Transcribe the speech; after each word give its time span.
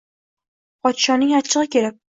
Podshoning 0.89 1.39
achchig‘i 1.43 1.73
kelib 1.79 2.05